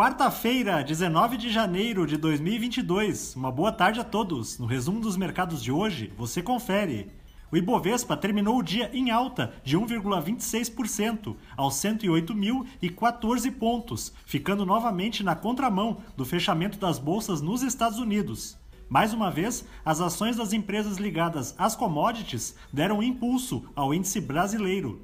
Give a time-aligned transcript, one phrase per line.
[0.00, 3.36] Quarta-feira, 19 de janeiro de 2022.
[3.36, 4.58] Uma boa tarde a todos.
[4.58, 7.12] No resumo dos mercados de hoje, você confere.
[7.52, 15.36] O Ibovespa terminou o dia em alta de 1,26% aos 108.014 pontos, ficando novamente na
[15.36, 18.58] contramão do fechamento das bolsas nos Estados Unidos.
[18.88, 25.02] Mais uma vez, as ações das empresas ligadas às commodities deram impulso ao índice brasileiro.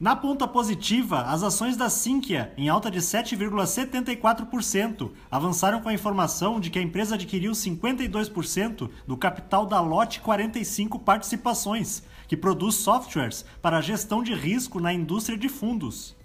[0.00, 6.60] Na ponta positiva, as ações da Sinqia, em alta de 7,74%, avançaram com a informação
[6.60, 13.44] de que a empresa adquiriu 52% do capital da Lote 45 Participações, que produz softwares
[13.60, 16.16] para gestão de risco na indústria de fundos.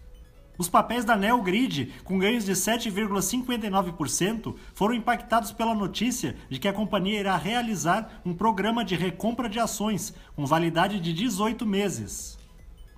[0.56, 6.74] Os papéis da Neogrid, com ganhos de 7,59%, foram impactados pela notícia de que a
[6.74, 12.43] companhia irá realizar um programa de recompra de ações, com validade de 18 meses.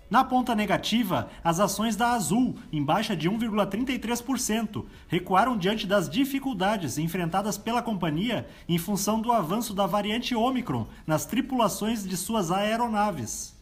[0.07, 6.99] Na ponta negativa, as ações da Azul, em baixa de 1,33%, recuaram diante das dificuldades
[6.99, 13.55] enfrentadas pela companhia em função do avanço da variante Omicron nas tripulações de suas aeronaves.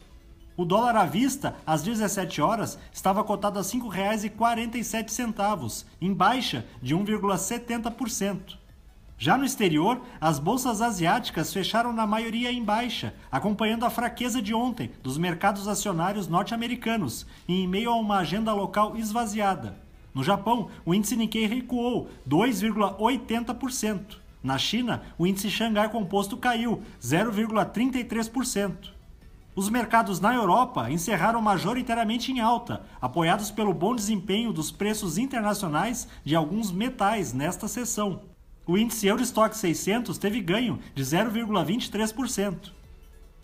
[0.54, 6.94] O dólar à vista, às 17 horas, estava cotado a R$ 5,47, em baixa de
[6.94, 8.62] 1,70%.
[9.16, 14.52] Já no exterior, as bolsas asiáticas fecharam na maioria em baixa, acompanhando a fraqueza de
[14.52, 19.76] ontem dos mercados acionários norte-americanos e em meio a uma agenda local esvaziada.
[20.12, 24.16] No Japão, o índice Nikkei recuou 2,80%.
[24.42, 28.92] Na China, o índice Xangai Composto caiu 0,33%.
[29.56, 36.08] Os mercados na Europa encerraram majoritariamente em alta, apoiados pelo bom desempenho dos preços internacionais
[36.24, 38.33] de alguns metais nesta sessão.
[38.66, 42.72] O índice Eurostock 600 teve ganho de 0,23%.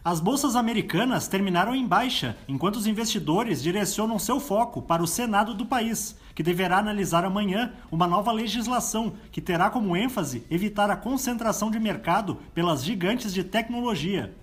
[0.03, 5.53] As bolsas americanas terminaram em baixa, enquanto os investidores direcionam seu foco para o Senado
[5.53, 10.97] do país, que deverá analisar amanhã uma nova legislação que terá como ênfase evitar a
[10.97, 14.35] concentração de mercado pelas gigantes de tecnologia.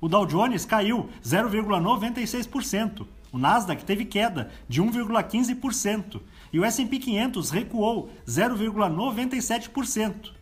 [0.00, 6.20] O Dow Jones caiu 0,96%, o Nasdaq teve queda de 1,15%
[6.52, 10.32] e o S&P 500 recuou 0,97%.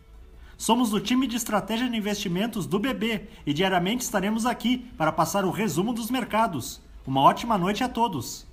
[0.57, 5.45] Somos do time de estratégia de investimentos do BB e diariamente estaremos aqui para passar
[5.45, 6.81] o resumo dos mercados.
[7.07, 8.45] Uma ótima noite a todos.